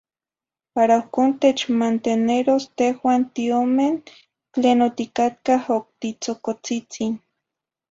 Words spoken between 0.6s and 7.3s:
Para ohcon techmanteneroz tehuan tiomen tlen oticatcah octitzocotzitzin